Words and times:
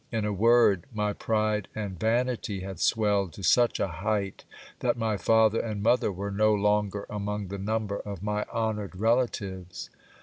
In 0.11 0.25
a 0.25 0.33
word, 0.33 0.87
my 0.91 1.13
pride 1.13 1.67
and 1.75 1.99
vanity 1.99 2.61
had 2.61 2.79
swelled 2.79 3.33
to 3.33 3.43
such 3.43 3.79
a 3.79 3.87
height, 3.87 4.45
that 4.79 4.97
my 4.97 5.15
father 5.15 5.59
and 5.59 5.83
mother 5.83 6.11
were 6.11 6.31
no 6.31 6.55
longer 6.55 7.05
among 7.07 7.49
the 7.49 7.59
number 7.59 7.99
of 7.99 8.23
my 8.23 8.43
honoured 8.45 8.95
relatives. 8.95 9.91